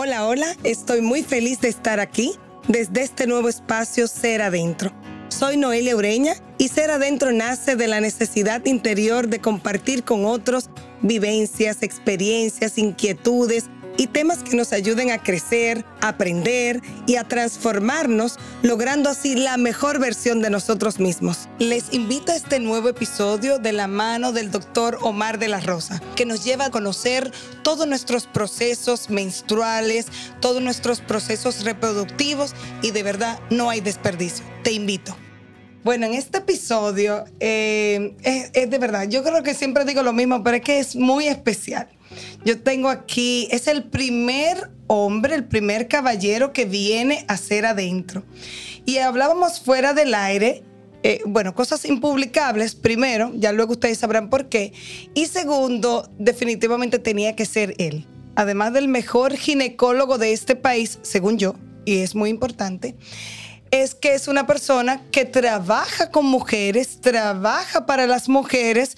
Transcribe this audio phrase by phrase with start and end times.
[0.00, 2.36] Hola, hola, estoy muy feliz de estar aquí
[2.68, 4.92] desde este nuevo espacio Ser Adentro.
[5.28, 10.70] Soy Noelia Ureña y Ser Adentro nace de la necesidad interior de compartir con otros
[11.02, 13.64] vivencias, experiencias, inquietudes
[13.98, 19.98] y temas que nos ayuden a crecer, aprender y a transformarnos, logrando así la mejor
[19.98, 21.48] versión de nosotros mismos.
[21.58, 26.00] Les invito a este nuevo episodio de la mano del doctor Omar de la Rosa,
[26.14, 27.30] que nos lleva a conocer
[27.62, 30.06] todos nuestros procesos menstruales,
[30.40, 34.46] todos nuestros procesos reproductivos y de verdad no hay desperdicio.
[34.62, 35.16] Te invito.
[35.82, 40.12] Bueno, en este episodio eh, es, es de verdad, yo creo que siempre digo lo
[40.12, 41.88] mismo, pero es que es muy especial
[42.44, 48.24] yo tengo aquí, es el primer hombre, el primer caballero que viene a ser adentro.
[48.84, 50.62] Y hablábamos fuera del aire,
[51.02, 54.72] eh, bueno, cosas impublicables, primero, ya luego ustedes sabrán por qué.
[55.14, 58.06] Y segundo, definitivamente tenía que ser él.
[58.34, 62.96] Además del mejor ginecólogo de este país, según yo, y es muy importante,
[63.70, 68.96] es que es una persona que trabaja con mujeres, trabaja para las mujeres,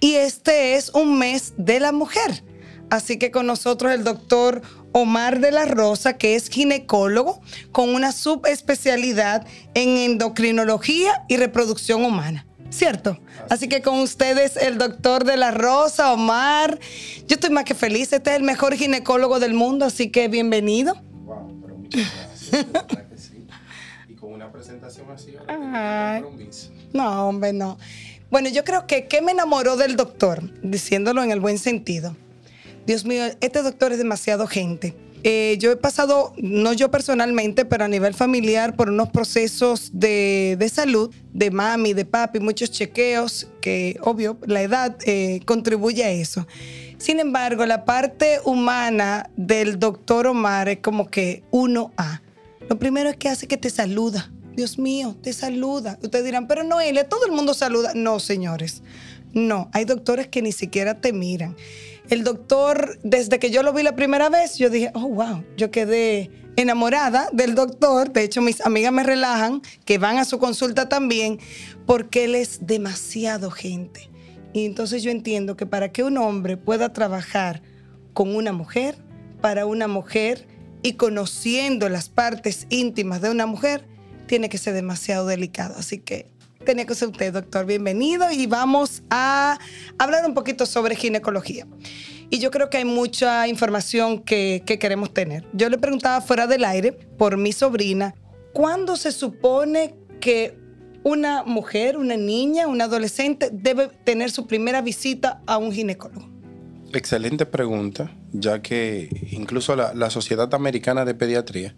[0.00, 2.44] y este es un mes de la mujer.
[2.92, 4.60] Así que con nosotros el doctor
[4.92, 7.40] Omar de la Rosa, que es ginecólogo
[7.72, 12.46] con una subespecialidad en endocrinología y reproducción humana.
[12.68, 13.18] ¿Cierto?
[13.48, 16.78] Así que con ustedes el doctor de la Rosa, Omar.
[17.26, 18.12] Yo estoy más que feliz.
[18.12, 20.94] Este es el mejor ginecólogo del mundo, así que bienvenido.
[21.24, 23.30] Wow, pero muchas gracias.
[24.06, 25.34] Y con una presentación así,
[26.92, 27.78] No, hombre, no.
[28.30, 30.42] Bueno, yo creo que ¿qué me enamoró del doctor?
[30.62, 32.14] Diciéndolo en el buen sentido
[32.86, 34.94] Dios mío, este doctor es demasiado gente.
[35.24, 40.70] Eh, yo he pasado, no yo personalmente, pero a nivel familiar, por unos procesos de,
[40.72, 46.46] salud, de mami, de papi, muchos chequeos, que obvio, la edad eh, contribuye a eso.
[46.98, 52.20] Sin embargo, la parte humana del doctor Omar es como que uno a.
[52.68, 54.30] Lo primero es que hace que te saluda.
[54.54, 55.98] Dios mío, te saluda.
[56.02, 57.92] Ustedes dirán, pero no, él, todo el mundo saluda.
[57.94, 58.82] No, señores.
[59.32, 61.56] No, hay doctores que ni siquiera te miran.
[62.12, 65.70] El doctor, desde que yo lo vi la primera vez, yo dije, oh, wow, yo
[65.70, 68.12] quedé enamorada del doctor.
[68.12, 71.38] De hecho, mis amigas me relajan, que van a su consulta también,
[71.86, 74.10] porque él es demasiado gente.
[74.52, 77.62] Y entonces yo entiendo que para que un hombre pueda trabajar
[78.12, 78.98] con una mujer,
[79.40, 80.46] para una mujer
[80.82, 83.88] y conociendo las partes íntimas de una mujer,
[84.26, 85.76] tiene que ser demasiado delicado.
[85.78, 86.31] Así que
[86.62, 87.66] tenía que ser usted, doctor.
[87.66, 89.58] Bienvenido y vamos a
[89.98, 91.66] hablar un poquito sobre ginecología.
[92.30, 95.44] Y yo creo que hay mucha información que, queremos tener.
[95.52, 98.14] Yo le preguntaba fuera del aire por mi sobrina,
[98.52, 100.56] ¿cuándo se supone que
[101.02, 106.26] una mujer, una niña, un adolescente debe tener su primera visita a un ginecólogo?
[106.94, 111.74] Excelente pregunta, ya que incluso la, Sociedad Americana de Pediatría,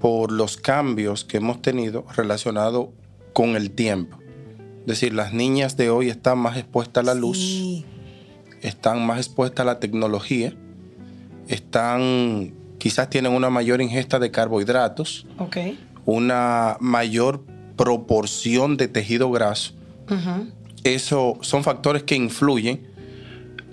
[0.00, 2.88] por los cambios que hemos tenido relacionados
[3.34, 4.16] con el tiempo.
[4.80, 7.84] Es decir, las niñas de hoy están más expuestas a la luz,
[8.62, 10.54] están más expuestas a la tecnología,
[11.48, 15.26] están, quizás tienen una mayor ingesta de carbohidratos,
[16.06, 17.44] una mayor
[17.76, 19.72] proporción de tejido graso.
[20.84, 22.93] Eso son factores que influyen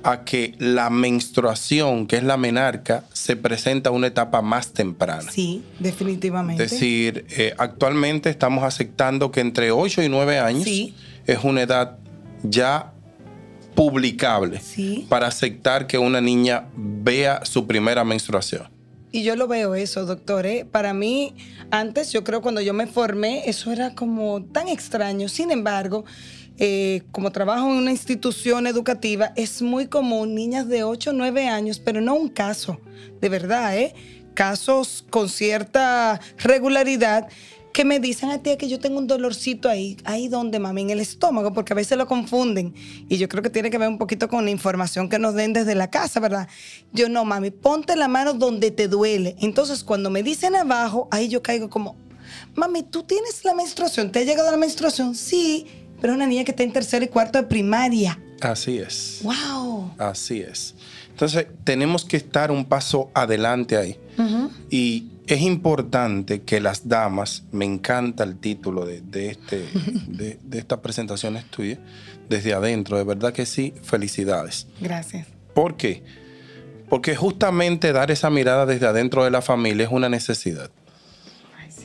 [0.04, 5.32] a que la menstruación, que es la menarca, se presenta a una etapa más temprana.
[5.32, 6.64] Sí, definitivamente.
[6.64, 11.98] Es decir, eh, actualmente estamos aceptando que entre 8 y 9 años es una edad
[12.44, 12.94] ya
[13.76, 14.62] publicable
[15.08, 18.70] para aceptar que una niña vea su primera menstruación.
[19.14, 20.46] Y yo lo veo eso, doctor.
[20.46, 20.66] ¿eh?
[20.70, 21.36] Para mí,
[21.70, 25.28] antes, yo creo cuando yo me formé, eso era como tan extraño.
[25.28, 26.06] Sin embargo,
[26.64, 31.48] eh, como trabajo en una institución educativa, es muy común niñas de 8 o 9
[31.48, 32.80] años, pero no un caso,
[33.20, 33.96] de verdad, ¿eh?
[34.36, 37.28] Casos con cierta regularidad
[37.74, 40.90] que me dicen a ti que yo tengo un dolorcito ahí, ahí donde, mami, en
[40.92, 42.76] el estómago, porque a veces lo confunden.
[43.10, 45.54] Y yo creo que tiene que ver un poquito con la información que nos den
[45.54, 46.48] desde la casa, ¿verdad?
[46.94, 49.36] Yo no, mami, ponte la mano donde te duele.
[49.40, 51.96] Entonces, cuando me dicen abajo, ahí yo caigo como,
[52.54, 54.12] mami, ¿tú tienes la menstruación?
[54.12, 55.16] ¿Te ha llegado la menstruación?
[55.16, 55.66] Sí
[56.02, 58.20] pero una niña que está en tercero y cuarto de primaria.
[58.42, 59.20] Así es.
[59.22, 59.94] ¡Wow!
[60.00, 60.74] Así es.
[61.10, 63.98] Entonces, tenemos que estar un paso adelante ahí.
[64.70, 69.66] Y es importante que las damas, me encanta el título de, este,
[70.08, 71.78] de, de esta presentación tuya,
[72.30, 74.68] desde adentro, de verdad que sí, felicidades.
[74.80, 75.28] Gracias.
[75.54, 76.04] ¿Por qué?
[76.90, 80.72] Porque justamente dar esa mirada desde adentro de la familia es una necesidad.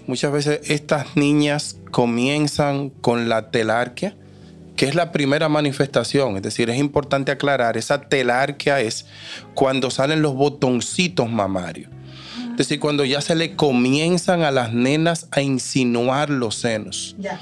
[0.06, 4.16] Muchas veces estas niñas comienzan con la telarquia,
[4.76, 6.36] que es la primera manifestación.
[6.36, 9.06] Es decir, es importante aclarar, esa telarquia es
[9.54, 11.90] cuando salen los botoncitos mamarios.
[12.52, 17.14] Es decir, cuando ya se le comienzan a las nenas a insinuar los senos.
[17.18, 17.38] Ya.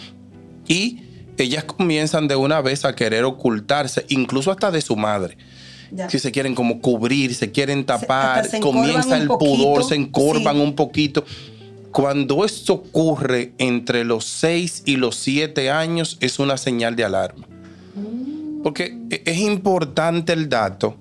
[0.67, 1.03] Y
[1.39, 5.37] ellas comienzan de una vez a querer ocultarse, incluso hasta de su madre.
[5.93, 6.09] Ya.
[6.09, 10.57] Que se quieren como cubrir, se quieren tapar, se comienza el poquito, pudor, se encorvan
[10.57, 10.63] sí.
[10.63, 11.25] un poquito.
[11.95, 17.47] Cuando esto ocurre entre los 6 y los 7 años es una señal de alarma.
[18.65, 20.97] Porque e- es importante el dato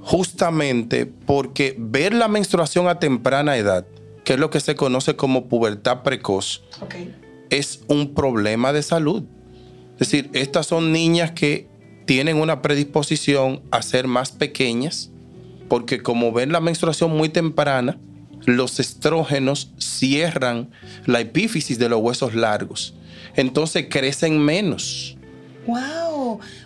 [0.00, 3.84] justamente porque ver la menstruación a temprana edad,
[4.24, 6.62] que es lo que se conoce como pubertad precoz,
[7.50, 9.24] es un problema de salud.
[10.00, 11.68] Es decir, estas son niñas que
[12.06, 15.10] tienen una predisposición a ser más pequeñas,
[15.68, 17.98] porque como ven la menstruación muy temprana,
[18.44, 20.70] los estrógenos cierran
[21.06, 22.94] la epífisis de los huesos largos.
[23.34, 25.16] Entonces crecen menos.
[25.66, 26.01] Wow.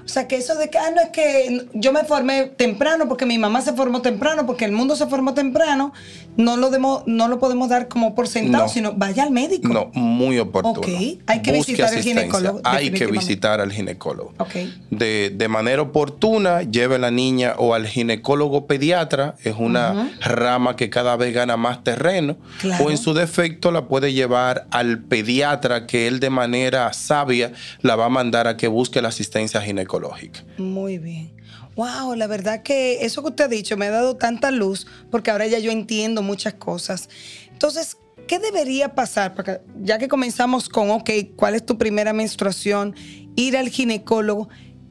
[0.04, 3.26] O sea, que eso de que, ah, no es que yo me formé temprano porque
[3.26, 5.92] mi mamá se formó temprano, porque el mundo se formó temprano,
[6.36, 8.68] no lo, demo- no lo podemos dar como por sentado, No.
[8.70, 9.68] sino vaya al médico.
[9.68, 10.78] No, muy oportuno.
[10.80, 10.86] Ok,
[11.26, 14.34] hay que Busque visitar al ginecólogo, Hay que visitar al ginecólogo.
[14.38, 14.54] Ok.
[14.90, 20.76] de, de manera oportuna, lleve a la niña o al ginecólogo pediatra, es una rama
[20.76, 22.84] que cada vez gana más terreno, Claro.
[22.84, 27.52] o en su defecto la puede llevar al pediatra que él de manera sabia
[27.82, 30.44] la va a mandar a que busque la asistencia ginecológica.
[30.58, 31.36] Muy bien.
[31.76, 35.30] Wow, la verdad que eso que usted ha dicho me ha dado tanta luz porque
[35.30, 37.08] ahora ya yo entiendo muchas cosas.
[37.52, 39.34] Entonces, ¿qué debería pasar?
[39.34, 42.94] Porque ya que comenzamos con, ok, ¿cuál es tu primera menstruación?
[43.36, 44.48] Ir al ginecólogo.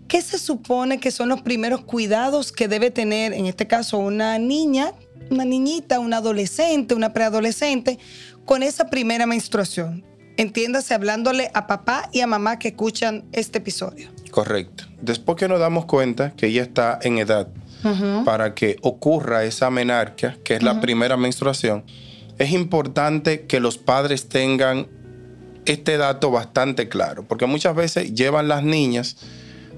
[0.07, 4.37] ¿Qué se supone que son los primeros cuidados que debe tener, en este caso, una
[4.37, 4.93] niña,
[5.31, 7.97] una niñita, una adolescente, una preadolescente,
[8.45, 10.05] con esa primera menstruación?
[10.37, 14.14] Entiéndase hablándole a papá y a mamá que escuchan este episodio.
[14.35, 14.83] Correcto.
[15.01, 17.47] Después que nos damos cuenta que ella está en edad
[18.25, 21.85] para que ocurra esa menarquia, que es la primera menstruación,
[22.37, 24.87] es importante que los padres tengan
[25.63, 29.15] este dato bastante claro, porque muchas veces llevan las niñas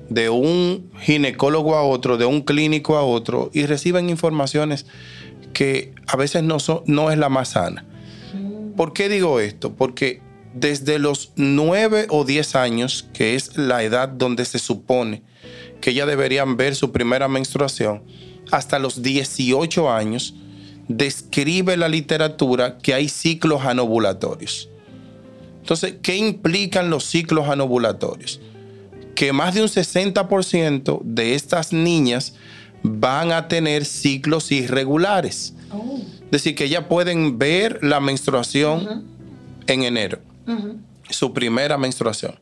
[0.10, 4.88] de un ginecólogo a otro, de un clínico a otro, y reciben informaciones
[5.54, 7.86] que a veces no, son, no es la más sana.
[8.76, 9.76] ¿Por qué digo esto?
[9.76, 10.22] Porque
[10.54, 15.22] desde los 9 o 10 años, que es la edad donde se supone
[15.82, 18.04] que ya deberían ver su primera menstruación,
[18.52, 20.34] hasta los 18 años,
[20.88, 24.70] describe la literatura que hay ciclos anovulatorios.
[25.62, 28.40] Entonces, ¿qué implican los ciclos anovulatorios?
[29.16, 32.36] Que más de un 60% de estas niñas
[32.84, 35.54] van a tener ciclos irregulares.
[36.26, 39.06] Es decir, que ya pueden ver la menstruación
[39.68, 40.20] en enero,
[41.10, 42.36] su primera menstruación.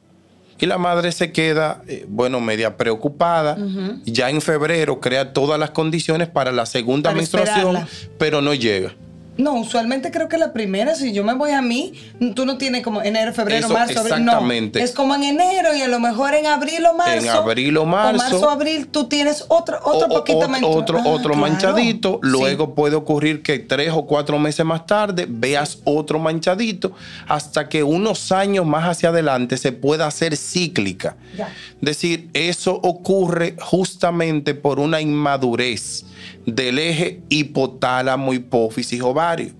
[0.57, 3.57] Y la madre se queda, eh, bueno, media preocupada.
[4.05, 7.87] Ya en febrero crea todas las condiciones para la segunda Para menstruación, esperarla.
[8.17, 8.93] pero no llega.
[9.37, 11.93] No, usualmente creo que la primera, si yo me voy a mí,
[12.35, 14.13] tú no tienes como enero, febrero, Eso, marzo, abril.
[14.17, 14.79] exactamente.
[14.79, 17.13] No, es como en enero y a lo mejor en abril o marzo.
[17.23, 18.17] En abril o marzo.
[18.23, 21.35] marzo, abril, tú tienes otro, otro O- o- poquito otro, menstru- otro, Ah, otro claro.
[21.35, 22.19] manchadito.
[22.23, 22.29] Sí.
[22.29, 26.93] Luego puede ocurrir que tres o cuatro meses más tarde veas otro manchadito
[27.27, 31.17] hasta que unos años más hacia adelante se pueda hacer cíclica.
[31.37, 31.47] Ya.
[31.47, 36.05] Es decir, eso ocurre justamente por una inmadurez
[36.45, 39.53] del eje hipotálamo, hipófisis, ovario.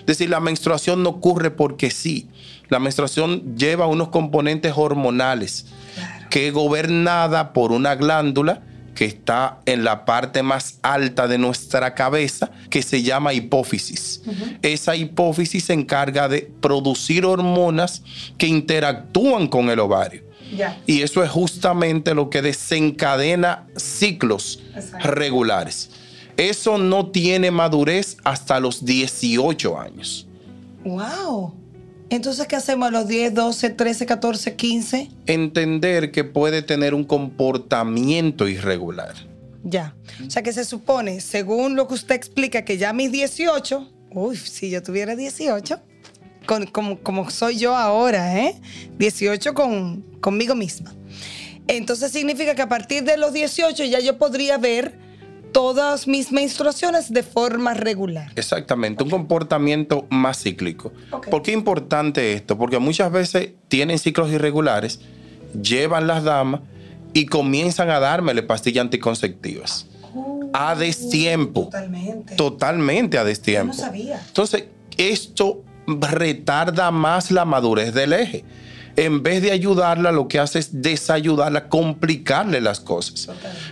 [0.00, 2.28] Es decir, la menstruación no ocurre porque sí.
[2.68, 5.66] La menstruación lleva unos componentes hormonales
[6.30, 8.62] que es gobernada por una glándula
[8.94, 14.22] que está en la parte más alta de nuestra cabeza, que se llama hipófisis.
[14.60, 18.02] Esa hipófisis se encarga de producir hormonas
[18.38, 20.24] que interactúan con el ovario.
[20.86, 25.12] Y eso es justamente lo que desencadena ciclos Exacto.
[25.12, 25.90] regulares.
[26.38, 30.26] Eso no tiene madurez hasta los 18 años.
[30.84, 31.52] Wow.
[32.10, 35.10] Entonces, ¿qué hacemos a los 10, 12, 13, 14, 15?
[35.26, 39.14] Entender que puede tener un comportamiento irregular.
[39.64, 39.94] Ya.
[40.26, 44.36] O sea, que se supone, según lo que usted explica, que ya mis 18, uy,
[44.36, 45.80] si yo tuviera 18,
[46.46, 48.54] con- como, como soy yo ahora, ¿eh?
[48.98, 50.94] 18 con, conmigo misma.
[51.66, 54.96] Entonces significa que a partir de los 18 ya yo podría ver
[55.52, 58.32] todas mis menstruaciones de forma regular.
[58.36, 60.92] Exactamente, un comportamiento más cíclico.
[61.30, 62.56] ¿Por qué es importante esto?
[62.58, 65.00] Porque muchas veces tienen ciclos irregulares,
[65.60, 66.60] llevan las damas
[67.14, 69.86] y comienzan a dármele pastillas anticonceptivas.
[70.52, 71.64] a destiempo.
[71.64, 72.36] Totalmente.
[72.36, 73.74] Totalmente a destiempo.
[73.74, 74.22] Yo no sabía.
[74.26, 74.64] Entonces,
[74.96, 78.44] esto retarda más la madurez del eje.
[78.98, 83.28] En vez de ayudarla, lo que hace es desayudarla, complicarle las cosas.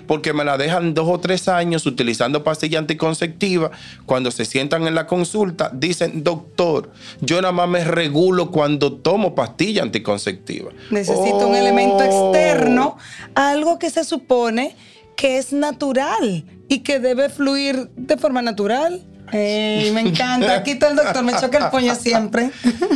[0.07, 3.73] Porque me la dejan dos o tres años utilizando pastilla anticonceptiva.
[4.07, 9.35] Cuando se sientan en la consulta, dicen, doctor, yo nada más me regulo cuando tomo
[9.35, 10.71] pastilla anticonceptiva.
[10.91, 12.33] Necesito un elemento oh.
[12.33, 12.97] externo,
[13.35, 14.77] algo que se supone
[15.17, 19.03] que es natural y que debe fluir de forma natural.
[19.33, 20.57] Me encanta.
[20.57, 22.51] Aquí está el doctor, me choca el puño siempre.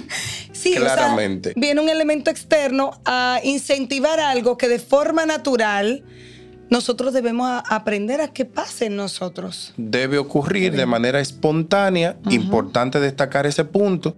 [0.53, 1.53] sí, Claramente.
[1.57, 6.05] viene un elemento externo a incentivar algo que de forma natural
[6.71, 9.75] nosotros debemos aprender a que pase en nosotros.
[9.77, 12.17] Debe ocurrir de manera espontánea.
[12.31, 14.17] Importante destacar ese punto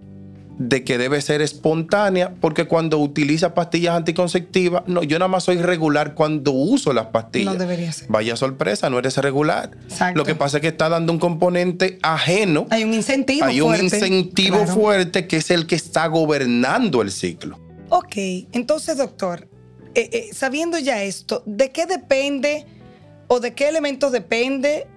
[0.57, 5.57] de que debe ser espontánea, porque cuando utiliza pastillas anticonceptivas, no, yo nada más soy
[5.57, 7.53] regular cuando uso las pastillas.
[7.53, 8.07] No debería ser.
[8.09, 9.71] Vaya sorpresa, no eres regular.
[10.13, 12.67] Lo que pasa es que está dando un componente ajeno.
[12.69, 17.59] Hay un incentivo Hay un incentivo fuerte que es el que está gobernando el ciclo.
[17.89, 18.15] Ok,
[18.51, 19.47] entonces doctor,
[19.95, 22.65] eh, eh, sabiendo ya esto, ¿de qué depende
[23.27, 24.87] o de qué elementos depende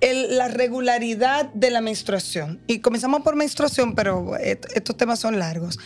[0.00, 2.60] la regularidad de la menstruación.
[2.66, 5.78] Y comenzamos por menstruación, pero estos temas son largos.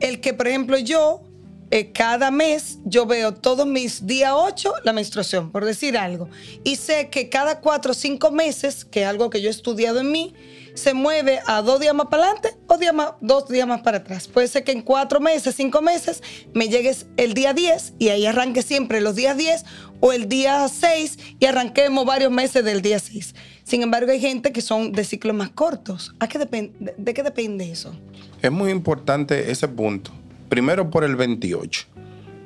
[0.00, 1.22] El que, por ejemplo, yo
[1.70, 6.28] eh, cada mes yo veo todos mis días 8 la menstruación, por decir algo.
[6.62, 10.00] Y sé que cada 4 o 5 meses, que es algo que yo he estudiado
[10.00, 10.34] en mí,
[10.76, 12.78] se mueve a dos días más para adelante o
[13.20, 14.28] dos días más para atrás.
[14.28, 16.22] Puede ser que en cuatro meses, cinco meses,
[16.52, 19.64] me llegues el día 10 y ahí arranque siempre los días 10
[20.00, 23.34] o el día 6 y arranquemos varios meses del día 6.
[23.64, 26.14] Sin embargo, hay gente que son de ciclos más cortos.
[26.20, 27.94] ¿A qué ¿De qué depende eso?
[28.42, 30.12] Es muy importante ese punto.
[30.48, 31.86] Primero por el 28.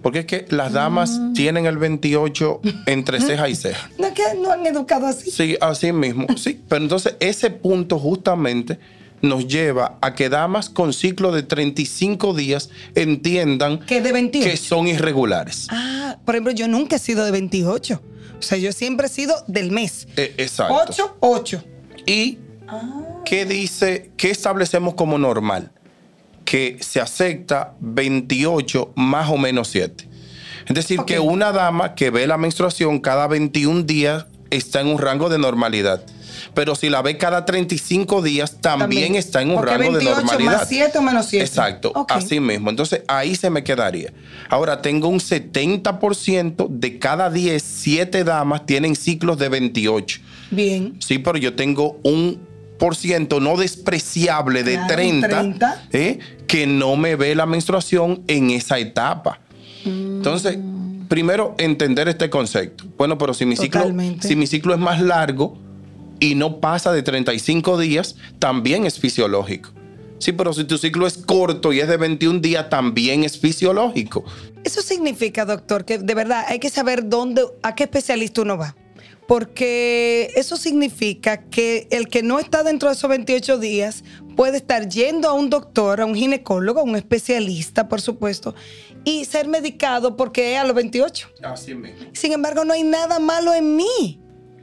[0.03, 1.33] Porque es que las damas mm.
[1.35, 3.91] tienen el 28 entre ceja y ceja.
[3.99, 5.31] No que no han educado así.
[5.31, 6.27] Sí, así mismo.
[6.37, 8.79] Sí, pero entonces ese punto justamente
[9.23, 14.49] nos lleva a que damas con ciclo de 35 días entiendan que, de 28?
[14.49, 15.67] que son irregulares.
[15.71, 18.03] Ah, por ejemplo, yo nunca he sido de 28.
[18.39, 20.09] O sea, yo siempre he sido del mes.
[20.17, 20.75] Eh, exacto.
[20.89, 21.65] 8, 8.
[22.07, 23.23] ¿Y ah.
[23.25, 25.73] qué dice, qué establecemos como normal?
[26.51, 30.09] que se acepta 28 más o menos 7.
[30.67, 34.99] Es decir, que una dama que ve la menstruación cada 21 días está en un
[34.99, 36.05] rango de normalidad.
[36.55, 40.59] Pero si la ve cada 35 días, también, está en un rango de normalidad.
[40.59, 41.45] Más 7 o menos 7.
[41.45, 42.71] Exacto, así mismo.
[42.71, 44.13] Entonces ahí se me quedaría.
[44.49, 50.21] Ahora tengo un 70% de cada 10, 7 damas tienen ciclos de 28.
[50.51, 50.97] Bien.
[51.01, 52.51] Sí, pero yo tengo un
[52.95, 56.19] ciento no despreciable de 30, ¿eh?
[56.47, 59.41] que no me ve la menstruación en esa etapa.
[59.85, 60.59] Entonces,
[61.09, 62.85] primero entender este concepto.
[62.97, 65.59] Bueno, pero si mi, ciclo, si mi ciclo es más largo
[66.21, 69.71] y no pasa de 35 días, también es fisiológico.
[70.19, 74.25] Sí, pero si tu ciclo es corto y es de 21 días, también es fisiológico.
[74.65, 78.77] Eso significa, doctor, que de verdad hay que saber dónde, a qué especialista uno va
[79.31, 84.03] porque eso significa que el que no está dentro de esos 28 días
[84.35, 88.57] puede estar yendo a un doctor, a un ginecólogo, a un especialista, por supuesto,
[89.05, 91.29] y ser medicado porque es a los 28.
[91.45, 92.09] Así mismo.
[92.13, 94.21] Sin embargo, no hay nada malo en mí.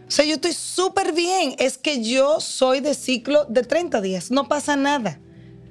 [0.07, 1.55] O sea, yo estoy súper bien.
[1.59, 4.31] Es que yo soy de ciclo de 30 días.
[4.31, 5.19] No pasa nada.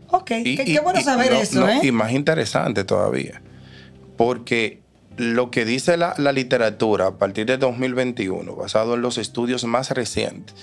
[0.08, 1.80] Ok, qué, bueno saber eso, ¿eh?
[1.82, 3.42] Y más interesante todavía.
[4.16, 4.82] Porque
[5.16, 10.54] lo que dice la, literatura a partir de 2021, basado en los estudios más recientes,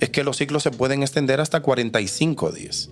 [0.00, 2.90] es que los ciclos se pueden extender hasta 45 días.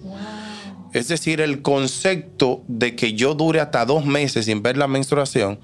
[0.92, 5.58] Es decir, el concepto de que yo dure hasta dos meses sin ver la menstruación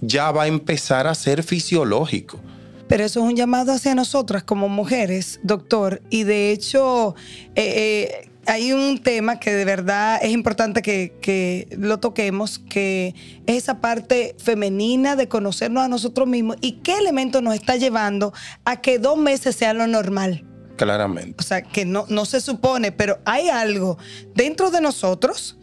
[0.00, 2.40] ya va a empezar a ser fisiológico.
[2.88, 6.00] Pero eso es un llamado hacia nosotras como mujeres, doctor.
[6.10, 7.14] Y de hecho,
[7.54, 13.14] eh, eh, hay un tema que de verdad es importante que, lo toquemos, que
[13.46, 18.32] es esa parte femenina de conocernos a nosotros mismos y qué elemento nos está llevando
[18.64, 20.46] a que dos meses sea lo normal.
[20.76, 21.34] Claramente.
[21.38, 23.98] O sea, que no, no se supone, pero hay algo
[24.34, 25.58] dentro de nosotros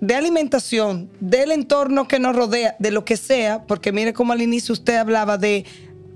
[0.00, 4.42] de alimentación, del entorno que nos rodea, de lo que sea, porque mire como al
[4.42, 5.64] inicio usted hablaba de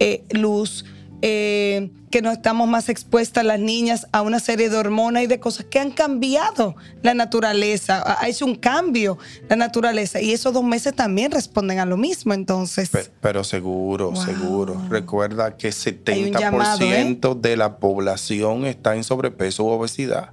[0.02, 0.84] eh, luz,
[1.22, 5.38] eh, que no estamos más expuestas las niñas a una serie de hormonas y de
[5.40, 9.18] cosas que han cambiado la naturaleza, ha hecho un cambio
[9.48, 12.90] la naturaleza y esos dos meses también responden a lo mismo entonces.
[13.20, 14.82] Pero, seguro, seguro.
[14.90, 17.38] Recuerda que 70% ¿eh?
[17.40, 20.30] de la población está en sobrepeso u obesidad.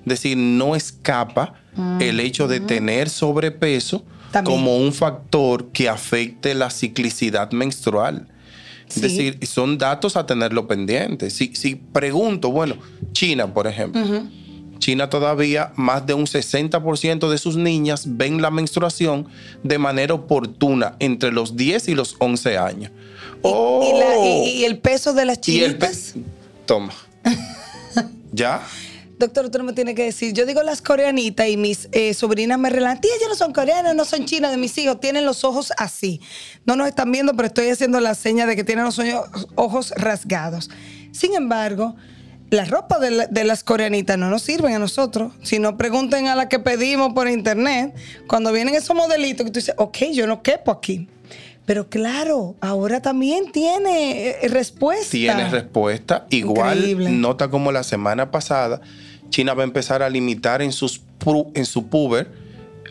[0.00, 1.54] Es decir, no escapa
[2.00, 4.04] el hecho de tener sobrepeso
[4.44, 8.28] como un factor que afecte la ciclicidad menstrual.
[8.96, 11.30] Es decir, son datos a tenerlo pendiente.
[11.30, 12.76] Si, si pregunto, bueno,
[13.12, 14.02] China, por ejemplo.
[14.78, 19.28] China todavía más de un 60% de sus niñas ven la menstruación
[19.62, 22.90] de manera oportuna entre los 10 y los 11 años.
[23.44, 25.42] ¿Y, y la- y- y el peso de las Oh.
[25.46, 26.14] Y el pe- chinitas?
[26.66, 26.92] Toma.
[28.32, 28.62] ¿Ya?
[29.22, 30.32] Doctor, usted no me tiene que decir.
[30.32, 33.00] Yo digo las coreanitas y mis eh, sobrinas me relatan.
[33.00, 34.98] Tía, ellas no son coreanas, no son chinas de mis hijos.
[34.98, 36.20] Tienen los ojos así.
[36.66, 39.92] No nos están viendo, pero estoy haciendo la seña de que tienen los ojo- ojos
[39.96, 40.70] rasgados.
[41.12, 41.94] Sin embargo,
[42.50, 45.32] la ropa de, la- de las coreanitas no nos sirven a nosotros.
[45.42, 47.94] Si no, pregunten a la que pedimos por internet.
[48.26, 51.08] Cuando vienen esos modelitos que tú dices, ok, yo no quepo aquí.
[51.64, 55.12] Pero claro, ahora también tiene eh, respuesta.
[55.12, 56.26] Tiene respuesta.
[56.28, 57.10] Igual, Increíble.
[57.10, 58.80] nota como la semana pasada,
[59.32, 61.00] China va a empezar a limitar en, sus
[61.54, 62.30] en su puber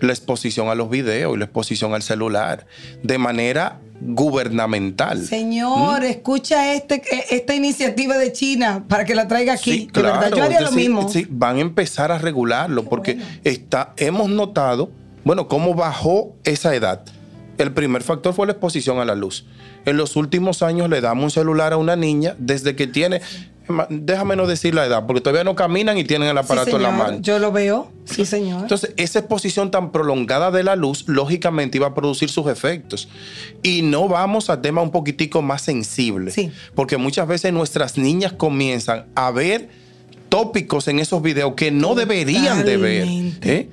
[0.01, 2.65] la exposición a los videos y la exposición al celular
[3.03, 5.23] de manera gubernamental.
[5.23, 9.71] Señor, escucha este, eh, esta iniciativa de China para que la traiga aquí.
[9.71, 11.07] Sí, de verdad, yo haría lo mismo.
[11.07, 14.89] sí, van a empezar a regularlo porque está, hemos notado,
[15.23, 17.03] bueno, cómo bajó esa edad.
[17.59, 19.45] El primer factor fue la exposición a la luz.
[19.85, 23.21] En los últimos años le damos un celular a una niña desde que tiene,
[23.89, 26.83] déjame no decir la edad, porque todavía no caminan y tienen el Sí, aparato en
[26.83, 27.19] la mano.
[27.21, 28.61] Yo lo veo, sí, señor.
[28.61, 33.07] Entonces, esa exposición tan prolongada de la luz, lógicamente iba a producir sus efectos.
[33.63, 36.33] Y no vamos a temas un poquitico más sensibles.
[36.33, 36.51] Sí.
[36.75, 39.69] Porque muchas veces nuestras niñas comienzan a ver
[40.29, 43.03] tópicos en esos videos que no deberían de ver.
[43.03, 43.53] Totalmente.
[43.53, 43.69] ¿eh?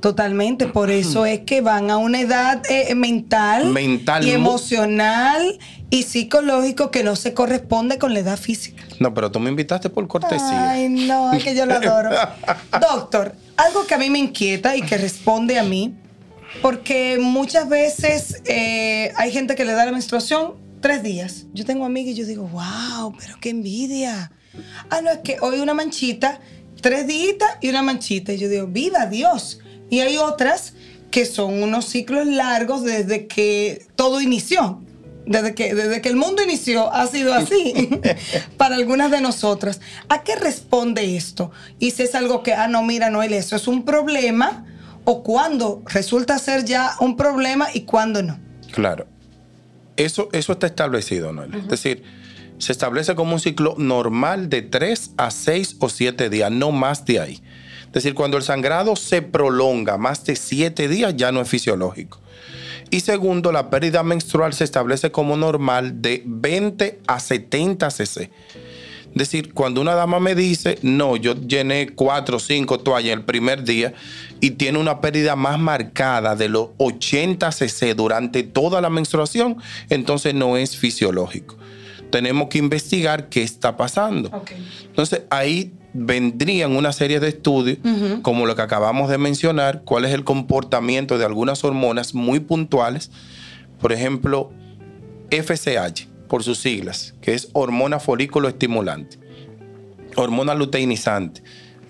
[0.00, 5.58] Totalmente, por eso es que van a una edad eh, mental, Mental, y emocional
[5.90, 8.82] y psicológico que no se corresponde con la edad física.
[8.98, 10.70] No, pero tú me invitaste por cortesía.
[10.70, 12.10] Ay, no, es que yo lo adoro.
[12.80, 15.94] Doctor, algo que a mí me inquieta y que responde a mí,
[16.62, 21.46] porque muchas veces eh, hay gente que le da la menstruación tres días.
[21.52, 24.32] Yo tengo amigas y yo digo, wow, pero qué envidia.
[24.90, 26.40] Ah, no, es que hoy una manchita,
[26.80, 28.32] tres días y una manchita.
[28.32, 29.60] Y yo digo, viva Dios.
[29.88, 30.74] Y hay otras
[31.10, 34.82] que son unos ciclos largos desde que todo inició.
[35.26, 37.90] Desde que, desde que el mundo inició ha sido así
[38.56, 39.80] para algunas de nosotras.
[40.08, 41.50] ¿A qué responde esto?
[41.80, 44.64] Y si es algo que, ah, no, mira, Noel, eso es un problema,
[45.04, 48.38] o cuándo resulta ser ya un problema y cuándo no.
[48.72, 49.06] Claro.
[49.96, 51.44] Eso, eso está establecido, ¿no?
[51.44, 52.02] Es decir,
[52.58, 57.04] se establece como un ciclo normal de 3 a 6 o 7 días, no más
[57.04, 57.42] de ahí.
[57.86, 62.20] Es decir, cuando el sangrado se prolonga más de 7 días, ya no es fisiológico.
[62.90, 68.30] Y segundo, la pérdida menstrual se establece como normal de 20 a 70 cc.
[69.16, 73.24] Es decir, cuando una dama me dice, no, yo llené cuatro o cinco toallas el
[73.24, 73.94] primer día
[74.42, 79.56] y tiene una pérdida más marcada de los 80 cc durante toda la menstruación,
[79.88, 81.56] entonces no es fisiológico.
[82.10, 84.30] Tenemos que investigar qué está pasando.
[84.84, 87.78] Entonces ahí vendrían una serie de estudios,
[88.22, 93.10] como lo que acabamos de mencionar, cuál es el comportamiento de algunas hormonas muy puntuales.
[93.80, 94.50] Por ejemplo,
[95.30, 99.18] FSH, por sus siglas, que es hormona folículo estimulante,
[100.16, 101.42] hormona luteinizante,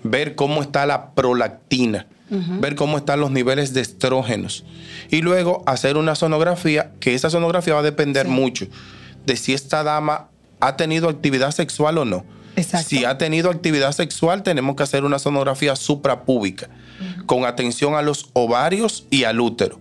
[0.03, 4.65] ver cómo está la prolactina, ver cómo están los niveles de estrógenos
[5.09, 8.67] y luego hacer una sonografía, que esa sonografía va a depender mucho
[9.25, 12.25] de si esta dama ha tenido actividad sexual o no.
[12.57, 12.89] Exacto.
[12.89, 16.69] Si ha tenido actividad sexual, tenemos que hacer una sonografía suprapúbica
[17.25, 19.79] con atención a los ovarios y al útero.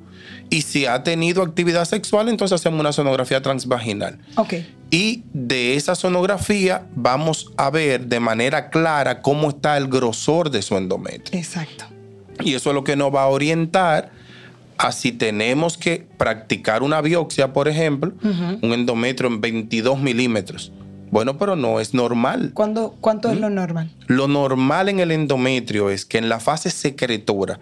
[0.50, 4.18] Y si ha tenido actividad sexual, entonces hacemos una sonografía transvaginal.
[4.36, 4.54] Ok.
[4.90, 10.62] Y de esa sonografía vamos a ver de manera clara cómo está el grosor de
[10.62, 11.38] su endometrio.
[11.38, 11.86] Exacto.
[12.44, 14.12] Y eso es lo que nos va a orientar
[14.78, 20.70] a si tenemos que practicar una biopsia, por ejemplo, un endometrio en 22 milímetros.
[21.10, 22.50] Bueno, pero no es normal.
[22.54, 23.32] ¿Cuándo, ¿Cuánto ¿Mm?
[23.32, 23.90] es lo normal?
[24.06, 27.58] Lo normal en el endometrio es que en la fase secretora,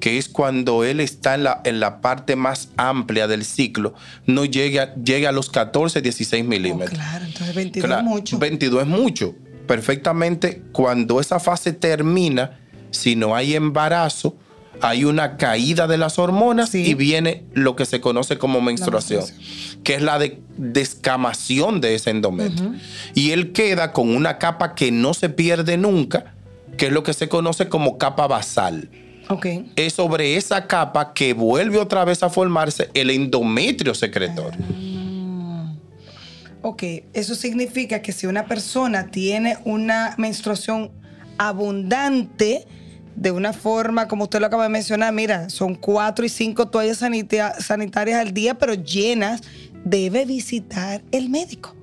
[0.00, 3.94] que es cuando él está en la, en la parte más amplia del ciclo,
[4.26, 6.90] no llegue a, llegue a los 14, 16 Oh, milímetros.
[6.98, 8.38] claro, entonces 22 Claro, es mucho.
[8.38, 9.34] 22 es mucho.
[9.66, 12.58] Perfectamente, cuando esa fase termina,
[12.90, 14.36] si no hay embarazo,
[14.80, 16.84] hay una caída de las hormonas Sí.
[16.86, 19.24] y viene lo que se conoce como menstruación,
[19.84, 22.74] que es la de descamación de ese endometrio.
[23.14, 26.34] Y él queda con una capa que no se pierde nunca,
[26.76, 28.88] que es lo que se conoce como capa basal.
[29.30, 29.46] Ok.
[29.76, 34.54] Es sobre esa capa que vuelve otra vez a formarse el endometrio secretor.
[36.62, 40.90] Ok, eso significa que si una persona tiene una menstruación
[41.36, 42.66] abundante,
[43.20, 47.02] de una forma, como usted lo acaba de mencionar, mira, son cuatro y cinco toallas
[47.02, 49.42] sanita- sanitarias al día, pero llenas,
[49.84, 51.74] debe visitar el médico.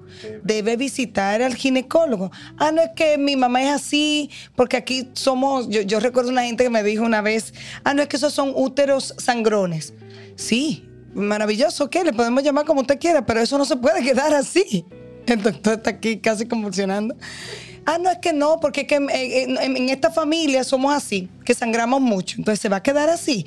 [0.44, 2.32] debe visitar al ginecólogo.
[2.58, 6.44] Ah, no es que mi mamá es así, porque aquí somos, yo, yo recuerdo una
[6.46, 9.94] gente que me dijo una vez, ah, no es que esos son úteros sangrones.
[10.38, 12.04] Sí, maravilloso, ¿qué?
[12.06, 14.86] Le podemos llamar como usted quiera, pero eso no se puede quedar así.
[15.28, 17.16] El doctor está aquí casi convulsionando.
[17.86, 21.30] Ah, no, es que no, porque es que en, en- en esta familia somos así,
[21.44, 22.36] que sangramos mucho.
[22.40, 23.46] Entonces se va a quedar así.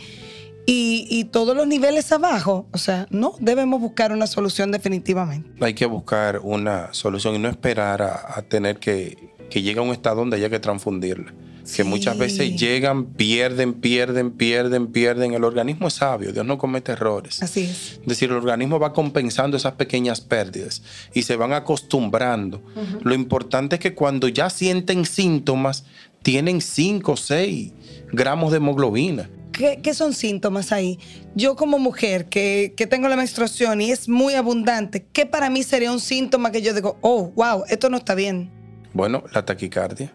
[0.71, 5.49] Y, todos los niveles abajo, o sea, no, debemos buscar una solución definitivamente.
[5.65, 9.17] Hay que buscar una solución y no esperar a, a tener que,
[9.49, 11.33] que llegue a un estado donde haya que transfundirla.
[11.77, 11.85] Que Sí.
[11.85, 15.35] muchas veces llegan, pierden, pierden, pierden, pierden.
[15.35, 17.43] El organismo es sabio, Dios no comete errores.
[17.43, 17.99] Así es.
[18.01, 20.83] Es decir, el organismo va compensando esas pequeñas pérdidas
[21.15, 22.63] y se van acostumbrando.
[23.03, 25.85] Lo importante es que cuando ya sienten síntomas,
[26.23, 27.73] tienen 5 o 6
[28.13, 29.31] gramos de hemoglobina.
[29.53, 30.99] ¿Qué, qué son síntomas ahí?
[31.35, 35.63] Yo como mujer que, que tengo la menstruación y es muy abundante, ¿qué para mí
[35.65, 38.51] sería un síntoma que yo digo, oh, wow, esto no está bien?
[38.95, 40.15] Bueno, la taquicardia.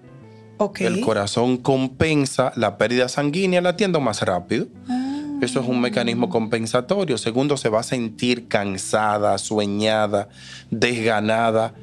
[0.79, 4.67] El corazón compensa la pérdida sanguínea latiendo más rápido.
[4.87, 5.39] Ah.
[5.41, 7.17] Eso es un mecanismo compensatorio.
[7.17, 10.29] Segundo, se va a sentir cansada, sueñada,
[10.71, 11.73] desganada,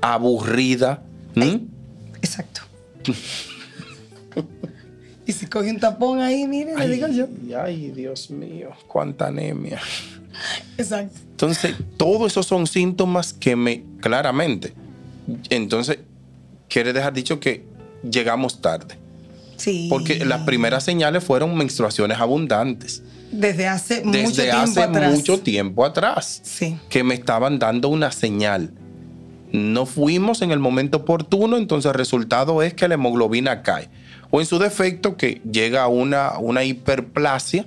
[0.00, 1.02] aburrida.
[1.34, 1.66] ¿Mm?
[2.22, 2.62] Exacto.
[5.26, 7.26] y si coge un tapón ahí, mire, le digo yo.
[7.48, 9.80] Ay, ay, Dios mío, cuánta anemia.
[10.78, 11.20] Exacto.
[11.30, 14.72] Entonces, todos esos son síntomas que me, claramente,
[15.50, 15.98] entonces,
[16.68, 17.69] quiere dejar dicho que
[18.02, 18.96] llegamos tarde.
[19.56, 19.88] Sí.
[19.90, 23.02] Porque las primeras señales fueron menstruaciones abundantes.
[23.30, 25.12] Desde hace mucho Desde tiempo hace atrás.
[25.14, 26.40] mucho tiempo atrás.
[26.42, 26.76] Sí.
[26.88, 28.72] Que me estaban dando una señal.
[29.52, 33.88] No fuimos en el momento oportuno, entonces el resultado es que la hemoglobina cae.
[34.30, 37.66] O en su defecto, que llega a una, una hiperplasia,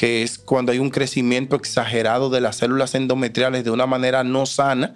[0.00, 4.46] que es cuando hay un crecimiento exagerado de las células endometriales de una manera no
[4.46, 4.94] sana.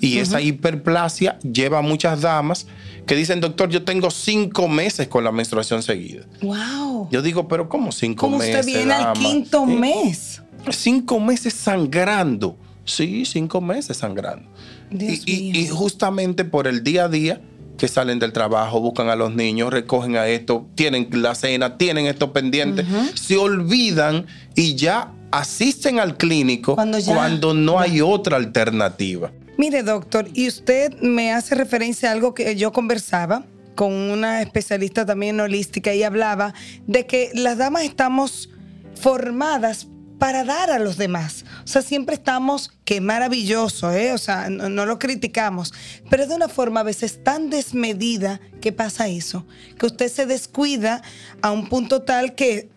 [0.00, 2.66] y esa hiperplasia lleva a muchas damas
[3.06, 6.24] que dicen, doctor, yo tengo cinco meses con la menstruación seguida.
[6.40, 7.08] Wow.
[7.12, 8.56] Yo digo, pero ¿cómo cinco ¿Cómo meses?
[8.56, 9.72] usted viene al quinto Sí.
[9.74, 10.42] mes?
[10.70, 12.56] Cinco meses sangrando.
[12.84, 14.48] Sí, cinco meses sangrando.
[14.90, 17.40] Y justamente por el día a día
[17.82, 22.06] que salen del trabajo, buscan a los niños, recogen a esto, tienen la cena, tienen
[22.06, 29.32] esto pendiente, se olvidan y ya asisten al clínico Cuando no hay otra alternativa.
[29.58, 35.04] Mire, doctor, y usted me hace referencia a algo que yo conversaba con una especialista
[35.04, 36.54] también holística y hablaba
[36.86, 38.48] de que las damas estamos
[38.94, 39.88] formadas
[40.22, 41.44] para dar a los demás.
[41.64, 44.12] O sea, siempre estamos, qué maravilloso, ¿eh?
[44.12, 45.74] O sea, no, lo criticamos,
[46.10, 49.44] pero de una forma a veces tan desmedida que pasa eso,
[49.80, 51.02] que usted se descuida
[51.40, 52.70] a un punto tal que,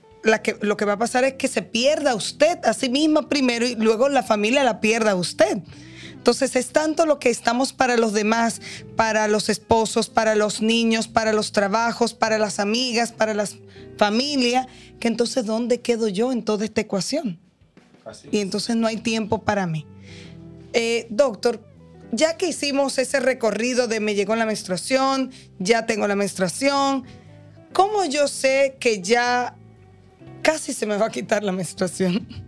[0.62, 3.76] lo que va a pasar es que se pierda usted a sí misma primero y
[3.76, 5.60] luego la familia la pierda a usted.
[6.26, 8.60] Entonces es tanto lo que estamos para los demás,
[8.96, 13.58] para los esposos, para los niños, para los trabajos, para las amigas, para las
[13.96, 14.66] familias,
[15.00, 17.40] que entonces ¿dónde quedo yo en toda esta ecuación?
[18.32, 19.86] Y entonces no hay tiempo para mí.
[20.74, 21.64] Eh, doctor,
[22.12, 27.04] ya que hicimos ese recorrido de me llegó la menstruación, ya tengo la menstruación,
[27.72, 29.56] ¿cómo yo sé que ya
[30.42, 32.45] casi se me va a quitar la menstruación?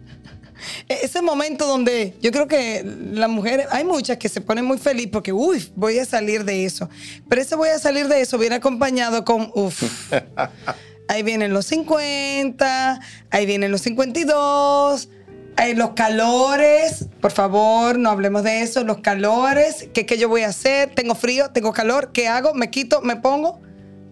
[0.89, 4.77] E- Ese momento donde yo creo que las mujeres, hay muchas que se ponen muy
[4.77, 6.89] feliz porque, uy, voy a salir de eso.
[7.29, 9.83] Pero ese voy a salir de eso viene acompañado con, uff.
[11.09, 12.99] Ahí vienen los 50,
[13.31, 15.07] ahí vienen los 52,
[15.55, 17.05] ahí los calores.
[17.21, 18.83] Por favor, no hablemos de eso.
[18.83, 19.87] Los calores.
[19.93, 20.93] ¿Qué, qué yo voy a hacer?
[20.93, 22.11] Tengo frío, tengo calor.
[22.11, 22.53] ¿Qué hago?
[22.53, 22.99] ¿Me quito?
[23.01, 23.61] ¿Me pongo?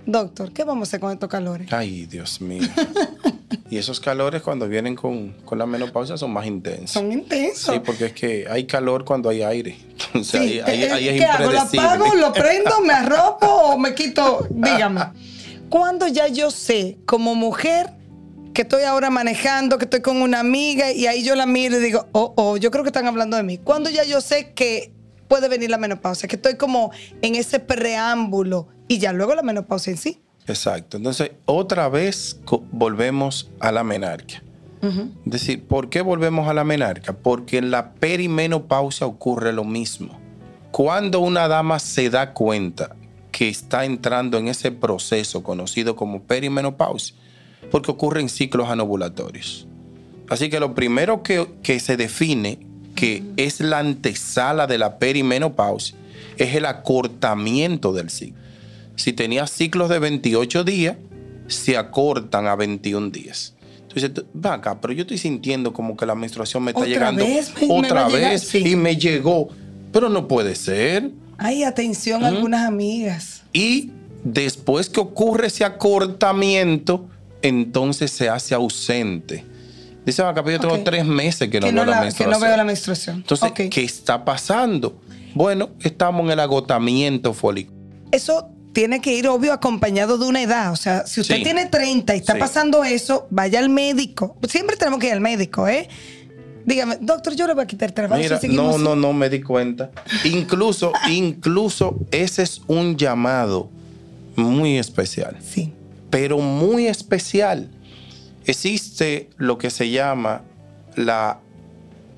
[0.05, 1.71] Doctor, ¿qué vamos a hacer con estos calores?
[1.73, 2.67] Ay, Dios mío.
[3.69, 6.91] y esos calores cuando vienen con, con la menopausia son más intensos.
[6.91, 7.73] Son intensos.
[7.73, 9.77] Sí, porque es que hay calor cuando hay aire.
[10.13, 11.51] Entonces Sí, ahí, ahí- eh, ahí es ¿Qué hago?
[11.51, 14.47] ¿Lo apago, lo prendo, me arropo o me quito?
[14.51, 15.01] Dígame.
[15.69, 17.89] Cuando ya yo sé, como mujer,
[18.53, 21.81] que estoy ahora manejando, que estoy con una amiga y ahí yo la miro y
[21.81, 23.57] digo, oh, oh, yo creo que están hablando de mí.
[23.57, 24.93] Cuando ya yo sé que
[25.27, 26.91] puede venir la menopausia, que estoy como
[27.23, 30.19] en ese preámbulo y ya luego la menopausia en sí.
[30.47, 30.97] Exacto.
[30.97, 32.39] Entonces, otra vez
[32.71, 34.43] volvemos a la menarquia.
[34.83, 37.13] Es decir, ¿por qué volvemos a la menarquia?
[37.13, 40.19] Porque en la perimenopausia ocurre lo mismo.
[40.69, 42.95] Cuando una dama se da cuenta
[43.31, 47.15] que está entrando en ese proceso conocido como perimenopausia,
[47.71, 49.67] porque ocurren ciclos anovulatorios.
[50.29, 52.59] Así que lo primero que, que se define
[52.95, 55.97] que es la antesala de la perimenopausia
[56.37, 58.44] es el acortamiento del ciclo.
[58.95, 60.97] Si tenía ciclos de 28 días,
[61.47, 63.53] se acortan a 21 días.
[63.81, 67.23] Entonces, ven acá, pero yo estoy sintiendo como que la menstruación me está ¿Otra llegando
[67.25, 68.63] vez me- me otra va vez Sí.
[68.71, 69.49] y me llegó.
[69.93, 71.11] Pero no puede ser.
[71.37, 73.43] Ay, atención a algunas amigas.
[73.53, 73.91] Y
[74.23, 77.07] después que ocurre ese acortamiento,
[77.41, 79.45] entonces se hace ausente.
[80.05, 82.39] Dice Macapi, yo tengo tres meses que no, Que veo la, la, que menstruación.
[82.39, 83.15] no veo la menstruación.
[83.17, 83.51] Entonces.
[83.69, 85.01] ¿qué está pasando?
[85.33, 87.75] Bueno, estamos en el agotamiento folicular.
[88.11, 90.71] Eso tiene que ir obvio acompañado de una edad.
[90.71, 91.43] O sea, si usted Sí.
[91.43, 92.39] tiene 30 y está Sí.
[92.39, 94.35] pasando eso, vaya al médico.
[94.49, 95.87] Siempre tenemos que ir al médico, ¿eh?
[96.65, 98.21] Dígame, doctor, yo le voy a quitar trabajo.
[98.21, 98.83] Mira, si seguimos no, así".
[98.83, 99.91] no, no me di cuenta.
[100.25, 103.69] Incluso, incluso ese es un llamado
[104.35, 105.71] muy especial, Sí.
[106.09, 107.69] pero muy especial.
[108.45, 110.41] Existe lo que se llama
[110.95, 111.39] la,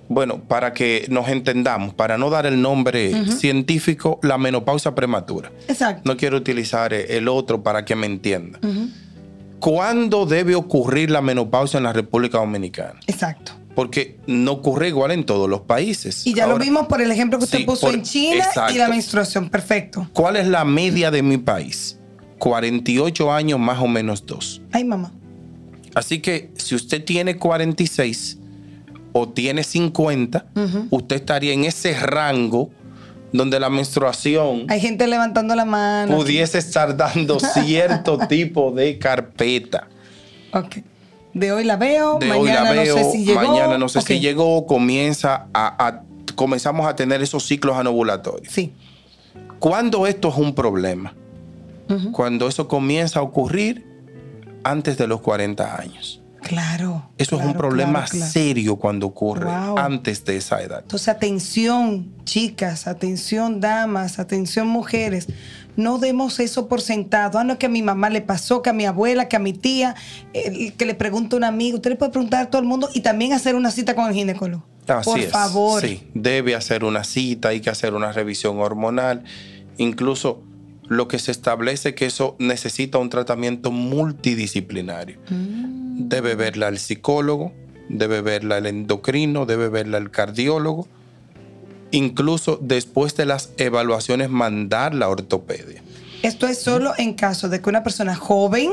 [0.09, 5.51] bueno, para que nos entendamos, para no dar el nombre científico, la menopausia prematura.
[5.67, 6.01] Exacto.
[6.05, 8.59] No quiero utilizar eh, el otro para que me entienda.
[9.59, 12.99] ¿Cuándo debe ocurrir la menopausia en la República Dominicana?
[13.07, 13.53] Exacto.
[13.75, 16.25] Porque no ocurre igual en todos los países.
[16.25, 18.77] Y ya lo vimos por el ejemplo que usted Sí, puso por- en China y
[18.77, 19.49] la menstruación.
[19.49, 20.07] Perfecto.
[20.13, 21.99] ¿Cuál es la media de mi país?
[22.39, 24.61] 48 años más o menos dos.
[24.71, 25.11] Ay, mamá.
[25.95, 28.37] Así que si usted tiene 46
[29.13, 30.45] o tiene 50,
[30.89, 32.69] usted estaría en ese rango
[33.33, 36.15] donde la menstruación Hay gente levantando la mano.
[36.15, 39.87] pudiese estar dando cierto tipo de carpeta.
[40.53, 40.77] Ok.
[41.33, 43.41] De hoy la veo, De mañana hoy la veo, no sé si llegó.
[43.41, 46.03] mañana no sé si llegó, comienza a, a-
[46.35, 48.51] comenzamos a tener esos ciclos anovulatorios.
[48.53, 48.73] Sí.
[49.59, 51.13] ¿Cuándo esto es un problema?
[52.11, 53.85] Cuando eso comienza a ocurrir
[54.63, 56.21] antes de los 40 años.
[56.41, 57.09] Claro.
[57.17, 58.31] Eso es un problema claro, claro.
[58.31, 59.77] serio cuando ocurre Wow.
[59.77, 60.79] antes de esa edad.
[60.81, 65.27] Entonces, atención, chicas, atención, damas, atención, mujeres.
[65.75, 67.37] No demos eso por sentado.
[67.37, 69.53] Ah, no, que a mi mamá le pasó, que a mi abuela, que a mi
[69.53, 69.95] tía,
[70.33, 71.75] eh, que le pregunte a un amigo.
[71.77, 74.13] Usted le puede preguntar a todo el mundo y también hacer una cita con el
[74.13, 74.65] ginecólogo.
[74.87, 75.29] Así por es.
[75.31, 75.81] favor.
[75.81, 79.23] Sí, debe hacer una cita, hay que hacer una revisión hormonal.
[79.77, 80.41] Incluso
[80.89, 85.19] lo que se establece que eso necesita un tratamiento multidisciplinario.
[85.29, 86.07] Mm.
[86.07, 87.53] Debe verla el psicólogo,
[87.89, 90.87] debe verla el endocrino, debe verla el cardiólogo.
[91.91, 95.81] Incluso después de las evaluaciones mandar la ortopedia.
[96.21, 98.71] Esto es solo en caso de que una persona joven,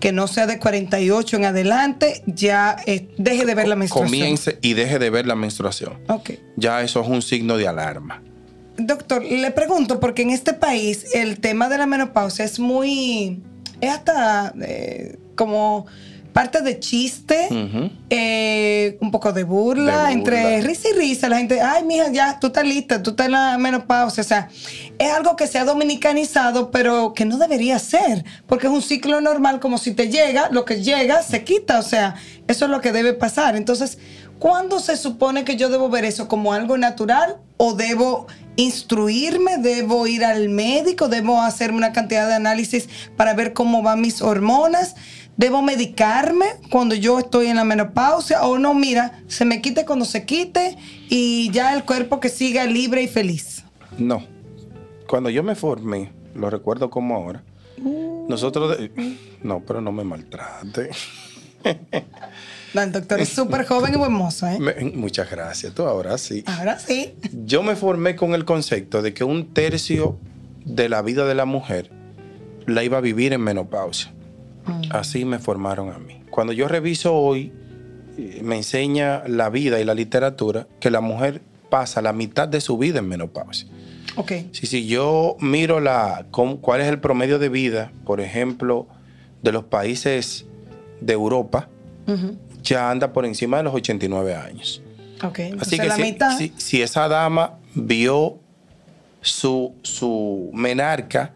[0.00, 4.20] que no sea de 48 en adelante, ya eh, deje de ver la menstruación.
[4.20, 5.98] Comience y deje de ver la menstruación.
[6.08, 6.30] Ok.
[6.56, 8.22] Ya eso es un signo de alarma.
[8.78, 13.42] Doctor, le pregunto, porque en este país el tema de la menopausia es muy.
[13.80, 15.86] es hasta eh, como
[16.32, 17.48] parte de chiste,
[18.10, 20.12] eh, un poco de burla, De burla.
[20.12, 21.28] entre risa y risa.
[21.28, 24.20] La gente, ay, mija, ya, tú estás lista, tú estás en la menopausia.
[24.20, 24.48] O sea,
[25.00, 29.20] es algo que se ha dominicanizado, pero que no debería ser, porque es un ciclo
[29.20, 31.80] normal, como si te llega, lo que llega se quita.
[31.80, 32.14] O sea,
[32.46, 33.56] eso es lo que debe pasar.
[33.56, 33.98] Entonces,
[34.38, 40.06] ¿cuándo se supone que yo debo ver eso como algo natural o debo instruirme, debo
[40.08, 44.96] ir al médico, debo hacerme una cantidad de análisis para ver cómo van mis hormonas?
[45.36, 48.42] ¿Debo medicarme cuando yo estoy en la menopausia?
[48.42, 50.76] O no, mira, se me quite cuando se quite
[51.08, 53.64] y ya el cuerpo que siga libre y feliz.
[53.96, 54.24] No.
[55.06, 57.44] Cuando yo me formé, lo recuerdo como ahora,
[58.28, 58.76] nosotros...
[59.40, 60.90] No, pero no me maltrate.
[62.74, 64.58] No, el doctor es súper joven y buen mozo, ¿eh?
[64.58, 66.44] Me- Muchas gracias, tú ahora sí.
[66.46, 67.14] Ahora sí.
[67.44, 70.18] Yo me formé con el concepto de que un tercio
[70.64, 71.90] de la vida de la mujer
[72.66, 74.12] la iba a vivir en menopausia.
[74.90, 76.20] Así me formaron a mí.
[76.30, 77.52] Cuando yo reviso hoy,
[78.18, 82.60] eh, me enseña la vida y la literatura que la mujer pasa la mitad de
[82.60, 83.66] su vida en menopausia.
[84.16, 84.32] Ok.
[84.52, 88.86] Si, si yo miro la, cuál es el promedio de vida, por ejemplo,
[89.42, 90.44] de los países
[91.00, 91.68] de Europa.
[92.68, 94.82] Ya anda por encima de los 89 años.
[95.24, 95.38] Ok.
[95.40, 96.38] Entonces Así que la si, mitad.
[96.38, 98.38] si- si esa dama vio
[99.20, 101.32] su, su menarca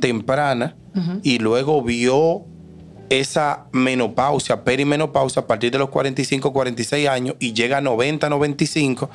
[0.00, 0.74] temprana
[1.22, 2.44] y luego vio
[3.10, 9.10] esa menopausia, perimenopausia a partir de los 45, 46 años y llega a 90, 95,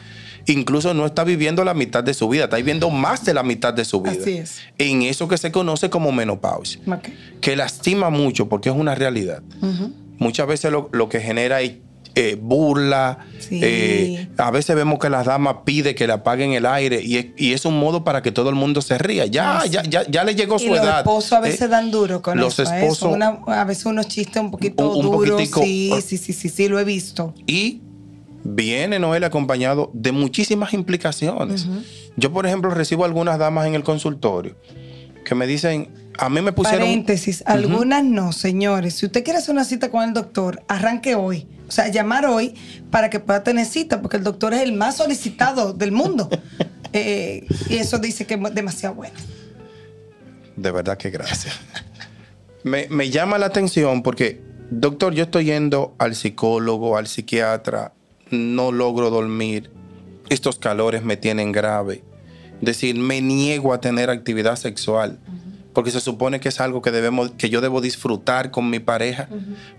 [0.46, 3.74] incluso no está viviendo la mitad de su vida, está viviendo más de la mitad
[3.74, 4.14] de su vida.
[4.22, 4.60] Así es.
[4.78, 7.10] En eso que se conoce como menopausia, Ok.
[7.42, 9.42] que lastima mucho porque es una realidad.
[9.62, 9.92] Ujú.
[10.22, 11.74] Muchas veces lo, lo que genera es
[12.14, 13.20] eh, burla.
[13.40, 13.60] Sí.
[13.64, 17.26] eh, a veces vemos que las damas piden que le apaguen el aire y es,
[17.38, 19.26] y es un modo para que todo el mundo se ría.
[19.26, 19.70] Ya, sí.
[19.72, 21.00] ya, ya, ya le llegó su Y los edad.
[21.00, 22.72] esposos a veces Eh, dan duro con los eso.
[22.72, 25.42] esposos- una- a veces unos chistes un poquito Un- un duros.
[25.42, 27.34] poquitico- sí, sí, sí, sí, sí, lo he visto.
[27.48, 27.82] Y
[28.44, 31.68] viene Noel acompañado de muchísimas implicaciones.
[32.18, 34.56] Yo, por ejemplo, recibo algunas damas en el consultorio
[35.26, 35.90] que me dicen,
[36.22, 36.82] a mí me pusieron...
[36.82, 38.94] Paréntesis, algunas no, señores.
[38.94, 41.48] Si usted quiere hacer una cita con el doctor, arranque hoy.
[41.68, 42.54] O sea, llamar hoy
[42.92, 46.30] para que pueda tener cita, porque el doctor es el más solicitado del mundo.
[46.94, 49.16] Eh, y eso dice que es demasiado bueno.
[50.58, 51.58] De verdad que gracias.
[52.66, 57.94] me, me llama la atención porque, doctor, yo estoy yendo al psicólogo, al psiquiatra,
[58.30, 59.72] no logro dormir,
[60.28, 62.04] estos calores me tienen grave.
[62.60, 65.18] Es decir, me niego a tener actividad sexual.
[65.74, 69.30] Porque se supone que es algo que, debemos, que yo debo disfrutar con mi pareja,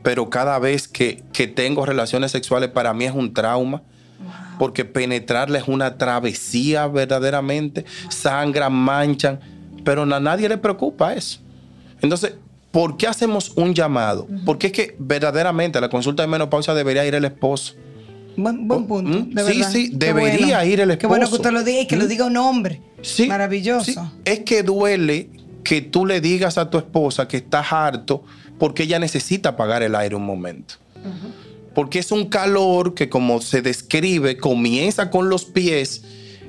[0.02, 3.82] pero cada vez que, que tengo relaciones sexuales para mí es un trauma
[4.58, 9.40] porque penetrarla es una travesía verdaderamente, sangran, manchan,
[9.84, 11.40] pero a nadie le preocupa eso.
[12.00, 12.34] Entonces,
[12.70, 14.28] ¿por qué hacemos un llamado?
[14.46, 17.74] Porque es que verdaderamente a la consulta de menopausia debería ir el esposo.
[18.36, 19.18] Buen, buen punto.
[19.18, 19.30] ¿Mm?
[19.34, 19.72] de Sí, verdad.
[19.72, 20.72] sí, debería bueno.
[20.72, 21.42] ir el Qué bueno que esposo.
[21.42, 22.08] usted lo diga y que lo ¿Mm?
[22.08, 22.80] diga un hombre.
[23.02, 23.84] Sí, Maravilloso.
[23.84, 23.94] sí.
[24.24, 25.28] Es que duele
[25.64, 28.24] que tú le digas a tu esposa que estás harto
[28.58, 30.74] porque ella necesita apagar el aire un momento.
[31.74, 36.02] Porque es un calor que como se describe, comienza con los pies,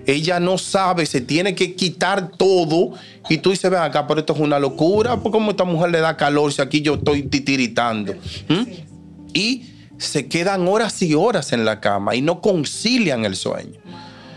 [0.06, 2.92] ella no sabe, se tiene que quitar todo
[3.30, 6.02] y tú dices, ven acá, pero esto es una locura, ¿por cómo esta mujer le
[6.02, 8.14] da calor si aquí yo estoy titiritando?
[8.50, 8.64] ¿Mm?
[9.34, 13.80] Y se quedan horas y horas en la cama y no concilian el sueño.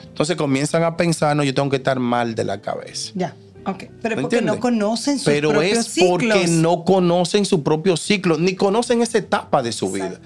[0.07, 3.11] Entonces comienzan a pensar, no, yo tengo que estar mal de la cabeza.
[3.15, 3.35] Ya.
[3.67, 3.85] Ok.
[4.01, 6.11] Pero es ¿Me porque no conocen sus Pero propios es ciclos.
[6.11, 10.21] porque no conocen su propio ciclo, ni conocen esa etapa de su vida,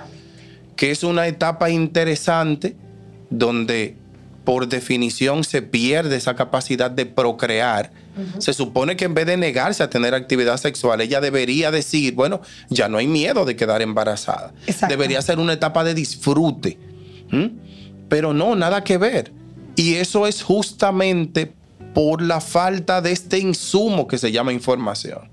[0.77, 2.77] que es una etapa interesante
[3.31, 3.97] donde
[4.45, 7.93] por definición se pierde esa capacidad de procrear.
[8.39, 12.43] Se supone que en vez de negarse a tener actividad sexual, ella debería decir, bueno,
[12.69, 14.53] ya no hay miedo de quedar embarazada.
[14.67, 14.93] Exacto.
[14.93, 16.79] Debería ser una etapa de disfrute.
[17.31, 17.47] ¿Mm?
[18.09, 19.33] Pero no, nada que ver.
[19.77, 21.53] Y eso es justamente
[21.95, 25.31] por la falta de este insumo que se llama información.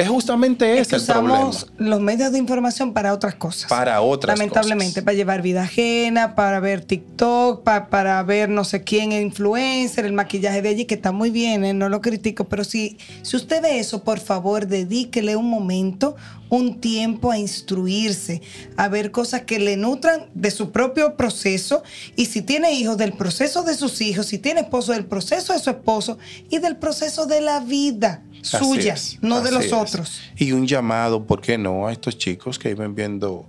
[0.00, 1.48] Es justamente Es ese que el problema.
[1.48, 3.68] usamos los medios de información para otras cosas.
[3.68, 5.04] Para otras Lamentablemente, cosas.
[5.04, 10.12] para llevar vida ajena, para ver TikTok, pa- para ver no sé quién influencer, el
[10.12, 11.74] maquillaje de allí, que está muy bien, ¿eh?
[11.74, 16.16] no lo critico, pero si, si usted ve eso, por favor, dedíquele un momento,
[16.48, 18.42] un tiempo a instruirse,
[18.76, 21.82] a ver cosas que le nutran de su propio proceso
[22.16, 25.58] y si tiene hijos, del proceso de sus hijos, si tiene esposo, del proceso de
[25.60, 29.72] su esposo y del proceso de la vida Así suya, es, no de los es.
[29.72, 30.20] otros.
[30.36, 31.86] Y un llamado, ¿por qué no?
[31.86, 33.46] A estos chicos que viven viendo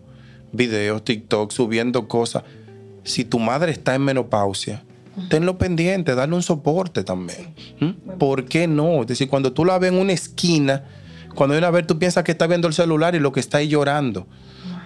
[0.52, 2.44] videos, TikTok, subiendo cosas.
[3.04, 4.84] Si tu madre está en menopausia,
[5.30, 7.54] tenlo pendiente, darle un soporte también.
[7.80, 8.18] ¿Mm?
[8.18, 9.02] ¿Por qué no?
[9.02, 10.84] Es decir, cuando tú la ves en una esquina,
[11.36, 13.60] cuando viene a ver, tú piensas que está viendo el celular y lo que está
[13.60, 14.28] ahí llorando.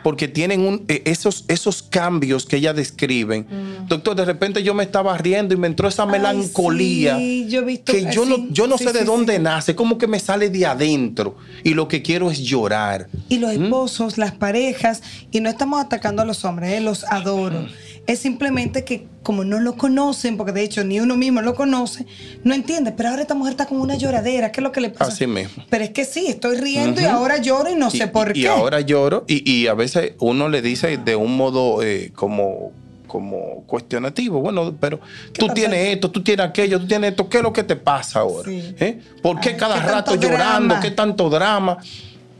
[0.05, 3.47] Porque tienen un- eh, esos, esos cambios que ella describen.
[3.87, 7.17] Doctor, de repente yo me estaba riendo y me entró esa Ay, melancolía.
[7.17, 9.73] sí, yo he visto- que yo, sí, no, yo no sí, sé de dónde nace,
[9.73, 11.37] como que me sale de adentro.
[11.63, 13.07] Y lo que quiero es llorar.
[13.29, 13.63] Y los ¿Mm?
[13.63, 17.65] esposos, las parejas, y no estamos atacando a los hombres, eh, los adoro.
[18.07, 22.05] Es simplemente que como no lo conocen, porque de hecho ni uno mismo lo conoce,
[22.43, 22.91] no entiende.
[22.91, 25.11] Pero ahora esta mujer está con una lloradera, ¿qué es lo que le pasa?
[25.11, 25.63] Así mismo.
[25.69, 28.41] Pero es que sí, estoy riendo y ahora lloro y no sé y, por y
[28.43, 28.47] qué.
[28.47, 32.71] ahora lloro y, y a veces uno le dice de un modo eh, como,
[33.07, 34.99] como cuestionativo, bueno, pero
[35.33, 38.19] tú tienes esto, tú tienes aquello, tú tienes esto, ¿qué es lo que te pasa
[38.19, 38.47] ahora?
[38.47, 38.75] Sí.
[38.79, 38.99] ¿Eh?
[39.23, 40.67] ¿Por qué Ay, cada qué rato llorando?
[40.75, 40.79] drama.
[40.79, 41.77] ¿Qué tanto drama?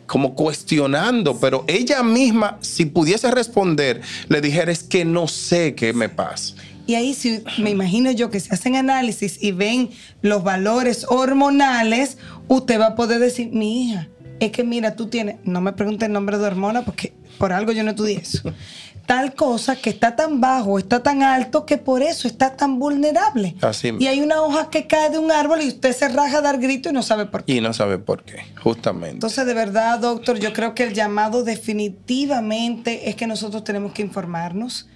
[0.06, 5.94] Como cuestionando, pero ella misma, si pudiese responder, le dijera, es que no sé qué
[5.94, 6.56] me pasa.
[6.88, 9.90] Y ahí sí, me imagino yo que si hacen análisis y ven
[10.22, 14.08] los valores hormonales, usted va a poder decir, mi hija,
[14.40, 17.72] es que mira, tú tienes, no me pregunte el nombre de hormona porque por algo
[17.72, 18.54] yo no estudié eso.
[19.06, 23.56] Tal cosa que está tan bajo, está tan alto, que por eso está tan vulnerable.
[23.62, 26.42] Así y hay una hoja que cae de un árbol y usted se raja a
[26.42, 27.54] dar grito y no sabe por qué.
[27.54, 29.16] Y no sabe por qué, justamente.
[29.16, 34.02] Entonces, de verdad, doctor, yo creo que el llamado definitivamente es que nosotros tenemos que
[34.02, 34.88] informarnos,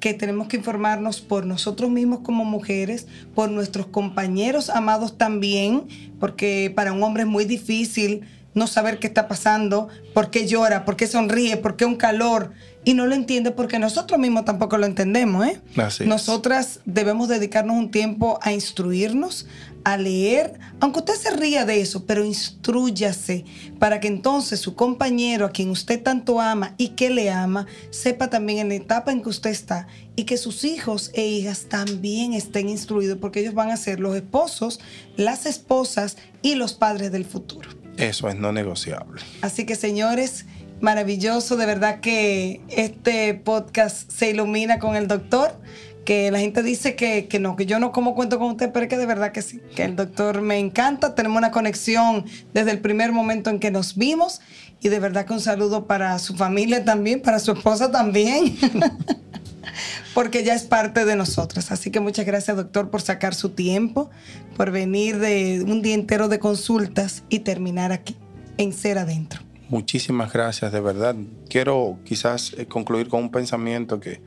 [0.00, 5.86] que tenemos que informarnos por nosotros mismos como mujeres, por nuestros compañeros amados también,
[6.18, 8.22] porque para un hombre es muy difícil
[8.58, 12.52] no saber qué está pasando, por qué llora, por qué sonríe, por qué un calor,
[12.84, 15.60] y no lo entiende porque nosotros mismos tampoco lo entendemos, ¿eh?
[15.76, 16.06] Así.
[16.06, 19.46] Nosotras debemos dedicarnos un tiempo a instruirnos,
[19.84, 23.44] a leer, aunque usted se ría de eso, pero instruyase
[23.78, 28.30] para que entonces su compañero, a quien usted tanto ama y que le ama, sepa
[28.30, 32.32] también en la etapa en que usted está y que sus hijos e hijas también
[32.32, 34.80] estén instruidos porque ellos van a ser los esposos,
[35.16, 37.70] las esposas y los padres del futuro.
[37.98, 39.20] Eso es no negociable.
[39.42, 40.46] Así que señores,
[40.80, 45.60] maravilloso, de verdad que este podcast se ilumina con el doctor,
[46.04, 48.84] que la gente dice que, que no, que yo no como cuento con usted, pero
[48.84, 52.24] es que de verdad que sí, que el doctor me encanta, tenemos una conexión
[52.54, 54.40] desde el primer momento en que nos vimos
[54.80, 58.56] y de verdad que un saludo para su familia también, para su esposa también.
[60.14, 61.70] porque ya es parte de nosotros.
[61.70, 64.10] Así que muchas gracias, doctor, por sacar su tiempo,
[64.56, 68.16] por venir de un día entero de consultas y terminar aquí,
[68.56, 69.40] en Ser Adentro.
[69.68, 71.14] Muchísimas gracias, de verdad.
[71.48, 74.22] Quiero quizás eh, concluir con un pensamiento que,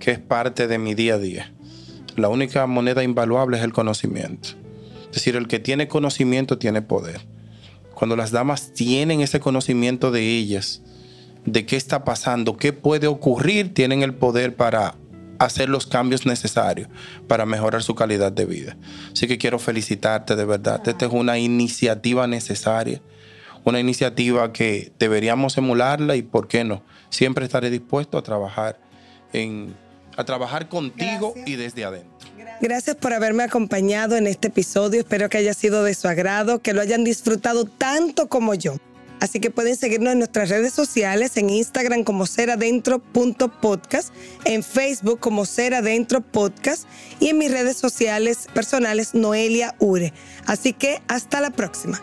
[0.00, 1.52] que es parte de mi día a día.
[2.16, 4.50] La única moneda invaluable es el conocimiento.
[5.02, 7.26] Es decir, el que tiene conocimiento tiene poder.
[7.94, 10.82] Cuando las damas tienen ese conocimiento de ellas,
[11.46, 14.94] de qué está pasando, qué puede ocurrir, tienen el poder para
[15.38, 16.88] hacer los cambios necesarios
[17.28, 18.76] para mejorar su calidad de vida.
[19.12, 20.86] Así que quiero felicitarte de verdad.
[20.86, 23.00] Esta es una iniciativa necesaria,
[23.64, 26.82] una iniciativa que deberíamos emularla y, ¿por qué no?
[27.10, 28.78] Siempre estaré dispuesto a trabajar
[29.32, 29.74] en
[30.16, 32.10] a trabajar contigo y desde adentro.
[32.60, 35.00] Gracias por haberme acompañado en este episodio.
[35.00, 38.76] Espero que haya sido de su agrado, que lo hayan disfrutado tanto como yo.
[39.20, 44.12] Así que pueden seguirnos en nuestras redes sociales, en Instagram como seradentro.podcast,
[44.44, 46.84] en Facebook como Seradentro Podcast
[47.20, 50.12] y en mis redes sociales personales Noelia Ure.
[50.46, 52.00] Así que hasta la próxima.